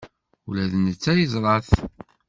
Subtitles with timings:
[0.47, 1.69] Ula d netta yeẓra-t.